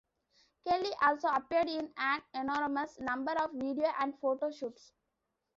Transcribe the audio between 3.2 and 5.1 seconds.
of video and photo shoots.